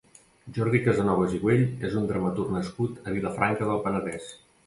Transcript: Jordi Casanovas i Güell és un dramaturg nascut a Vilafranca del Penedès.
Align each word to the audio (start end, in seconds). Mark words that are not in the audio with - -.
Jordi 0.53 0.79
Casanovas 0.85 1.35
i 1.39 1.41
Güell 1.43 1.85
és 1.89 1.99
un 2.01 2.09
dramaturg 2.11 2.55
nascut 2.57 3.05
a 3.11 3.15
Vilafranca 3.19 3.71
del 3.73 3.87
Penedès. 3.89 4.35